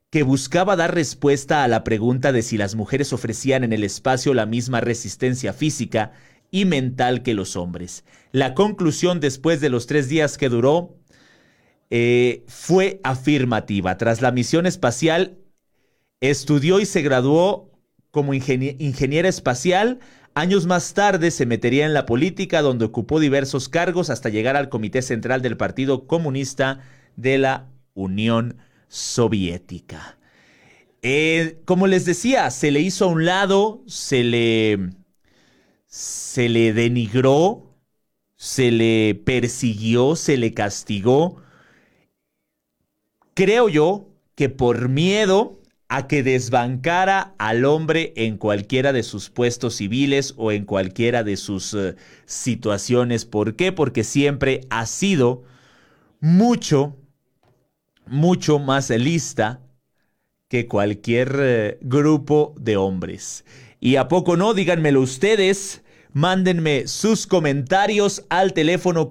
[0.09, 4.33] que buscaba dar respuesta a la pregunta de si las mujeres ofrecían en el espacio
[4.33, 6.13] la misma resistencia física
[6.51, 8.05] y mental que los hombres.
[8.31, 10.95] La conclusión después de los tres días que duró
[11.89, 13.97] eh, fue afirmativa.
[13.97, 15.37] Tras la misión espacial,
[16.21, 17.71] estudió y se graduó
[18.11, 19.99] como ingeniera espacial.
[20.37, 24.67] Años más tarde se metería en la política donde ocupó diversos cargos hasta llegar al
[24.67, 26.81] Comité Central del Partido Comunista
[27.15, 28.57] de la Unión
[28.89, 30.17] Soviética.
[31.01, 34.89] Eh, como les decía, se le hizo a un lado, se le,
[35.85, 37.73] se le denigró,
[38.35, 41.41] se le persiguió, se le castigó.
[43.35, 45.61] Creo yo que por miedo
[45.95, 51.37] a que desbancara al hombre en cualquiera de sus puestos civiles o en cualquiera de
[51.37, 53.23] sus eh, situaciones.
[53.23, 53.71] ¿Por qué?
[53.71, 55.43] Porque siempre ha sido
[56.19, 56.97] mucho,
[58.07, 59.61] mucho más lista
[60.49, 63.45] que cualquier eh, grupo de hombres.
[63.79, 64.53] ¿Y a poco no?
[64.53, 65.81] Díganmelo ustedes.
[66.11, 69.07] Mándenme sus comentarios al teléfono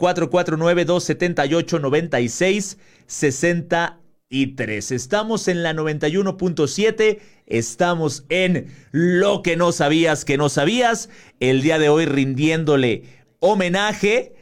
[4.31, 11.09] 449-278-9660 Estamos en la 91.7, estamos en Lo que no sabías que no sabías,
[11.41, 13.05] el día de hoy rindiéndole
[13.41, 14.35] homenaje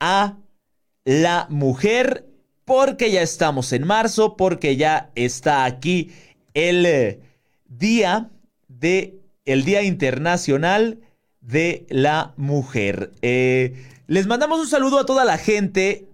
[0.00, 0.36] a
[1.04, 2.26] la mujer,
[2.64, 6.12] porque ya estamos en marzo, porque ya está aquí
[6.54, 7.20] el eh,
[7.66, 8.30] día
[8.68, 11.00] de el Día Internacional
[11.40, 13.12] de la Mujer.
[13.20, 13.74] Eh,
[14.06, 16.06] les mandamos un saludo a toda la gente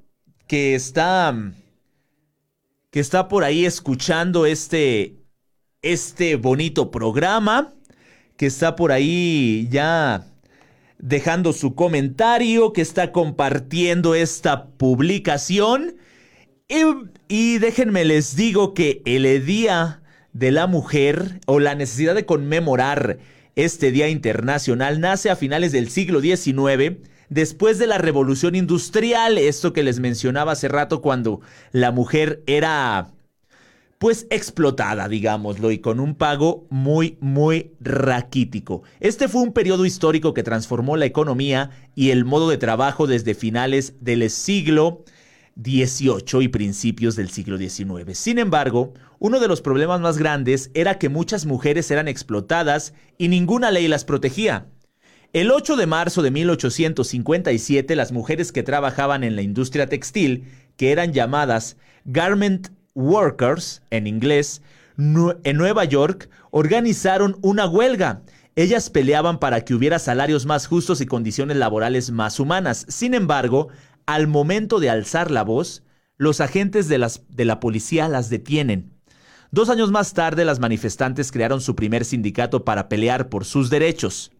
[0.49, 1.53] que está
[2.91, 5.17] que está por ahí escuchando este
[5.83, 7.73] este bonito programa,
[8.37, 10.27] que está por ahí ya
[10.99, 15.97] dejando su comentario, que está compartiendo esta publicación.
[16.69, 16.83] Y,
[17.29, 23.19] y, déjenme les digo que el Día de la Mujer o la necesidad de conmemorar
[23.57, 26.99] este Día Internacional nace a finales del siglo XIX,
[27.31, 31.41] después de la Revolución Industrial, esto que les mencionaba hace rato cuando
[31.73, 33.13] la mujer era
[33.99, 38.83] pues explotada, digámoslo, y con un pago muy, muy raquítico.
[38.99, 43.35] Este fue un periodo histórico que transformó la economía y el modo de trabajo desde
[43.35, 45.05] finales del siglo
[45.63, 48.17] XVIII y principios del siglo XIX.
[48.17, 53.29] Sin embargo, uno de los problemas más grandes era que muchas mujeres eran explotadas y
[53.29, 54.67] ninguna ley las protegía.
[55.33, 60.91] El 8 de marzo de 1857, las mujeres que trabajaban en la industria textil, que
[60.91, 64.61] eran llamadas garment Workers, en inglés,
[64.99, 68.23] en Nueva York, organizaron una huelga.
[68.57, 72.85] Ellas peleaban para que hubiera salarios más justos y condiciones laborales más humanas.
[72.89, 73.69] Sin embargo,
[74.07, 75.85] al momento de alzar la voz,
[76.17, 78.95] los agentes de, de la policía las detienen.
[79.53, 84.33] Dos años más tarde, las manifestantes crearon su primer sindicato para pelear por sus derechos.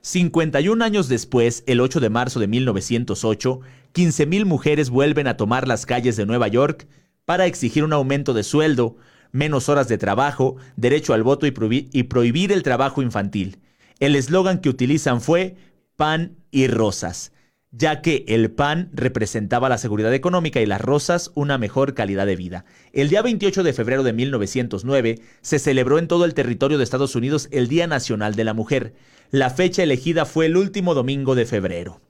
[0.00, 3.60] 51 años después, el 8 de marzo de 1908,
[3.94, 6.86] 15.000 mujeres vuelven a tomar las calles de Nueva York
[7.24, 8.96] para exigir un aumento de sueldo,
[9.32, 13.58] menos horas de trabajo, derecho al voto y, prohibir el trabajo infantil.
[13.98, 15.56] El eslogan que utilizan fue
[15.96, 17.32] pan y rosas,
[17.70, 22.36] ya que el pan representaba la seguridad económica y las rosas una mejor calidad de
[22.36, 22.64] vida.
[22.92, 27.14] El día 28 de febrero de 1909 se celebró en todo el territorio de Estados
[27.14, 28.94] Unidos el Día Nacional de la Mujer.
[29.30, 32.00] La fecha elegida fue el último domingo de febrero.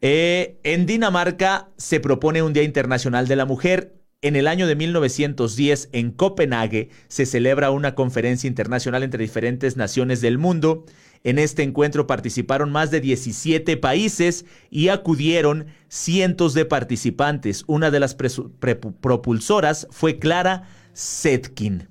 [0.00, 3.94] Eh, en Dinamarca se propone un Día Internacional de la Mujer.
[4.22, 10.22] En el año de 1910, en Copenhague, se celebra una conferencia internacional entre diferentes naciones
[10.22, 10.86] del mundo.
[11.26, 17.64] En este encuentro participaron más de 17 países y acudieron cientos de participantes.
[17.66, 21.88] Una de las propulsoras fue Clara Setkin.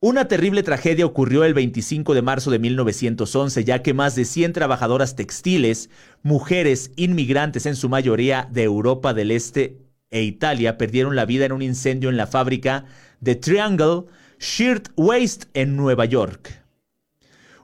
[0.00, 4.54] Una terrible tragedia ocurrió el 25 de marzo de 1911, ya que más de 100
[4.54, 5.90] trabajadoras textiles,
[6.22, 9.76] mujeres inmigrantes en su mayoría de Europa del Este
[10.10, 12.86] e Italia, perdieron la vida en un incendio en la fábrica
[13.20, 14.04] de Triangle
[14.38, 16.61] Shirt Waste en Nueva York.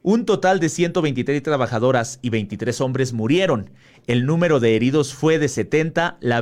[0.09, 3.68] Un total de 123 trabajadoras y 23 hombres murieron.
[4.06, 6.16] El número de heridos fue de 70.
[6.22, 6.40] La,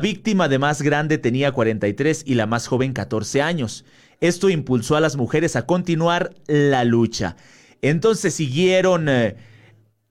[0.00, 3.86] víctima de más grande tenía 43 y la más joven 14 años.
[4.20, 7.36] Esto impulsó a las mujeres a continuar la lucha.
[7.80, 9.36] Entonces siguieron eh,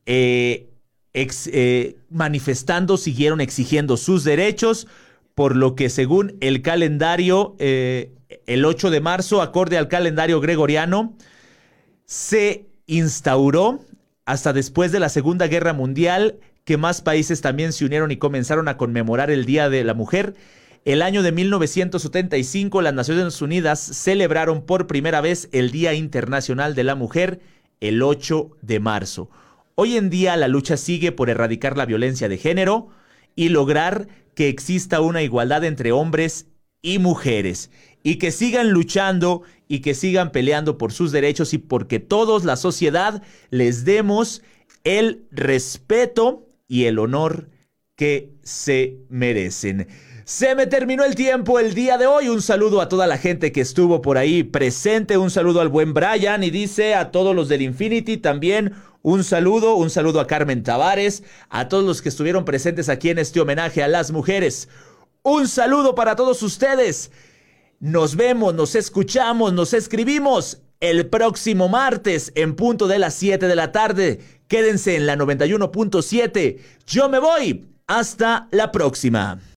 [0.08, 0.68] eh,
[1.14, 4.88] eh, manifestando, siguieron exigiendo sus derechos,
[5.36, 11.16] por lo que según el calendario, el 8 de marzo, acorde al calendario gregoriano,
[12.08, 13.82] se instauró
[14.26, 18.68] hasta después de la Segunda Guerra Mundial que más países también se unieron y comenzaron
[18.68, 20.34] a conmemorar el Día de la Mujer
[20.88, 26.86] el año de 1975, las Naciones Unidas celebraron por primera vez el Día Internacional de
[26.86, 27.42] la Mujer
[27.82, 29.30] el 8 de marzo.
[29.76, 32.88] Hoy en día la lucha sigue por erradicar la violencia de género
[33.36, 36.48] y lograr que exista una igualdad entre hombres
[36.82, 37.70] y mujeres
[38.04, 42.56] y que sigan luchando y que sigan peleando por sus derechos y porque todos la
[42.56, 44.42] sociedad les demos
[44.84, 47.50] el respeto y el honor
[47.96, 49.88] que se merecen.
[50.24, 52.28] Se me terminó el tiempo el día de hoy.
[52.28, 55.18] Un saludo a toda la gente que estuvo por ahí presente.
[55.18, 59.76] Un saludo al buen Brian y dice a todos los del Infinity también un saludo.
[59.76, 63.82] Un saludo a Carmen Tavares, a todos los que estuvieron presentes aquí en este homenaje
[63.82, 64.68] a las mujeres.
[65.24, 67.10] Un saludo para todos ustedes.
[67.80, 73.56] Nos vemos, nos escuchamos, nos escribimos el próximo martes en punto de las 7 de
[73.56, 74.20] la tarde.
[74.48, 76.58] Quédense en la 91.7.
[76.88, 77.68] Yo me voy.
[77.86, 79.40] Hasta la próxima.